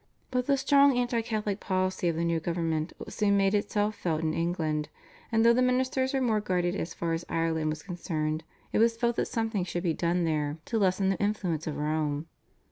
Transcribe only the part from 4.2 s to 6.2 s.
in England, and though the ministers were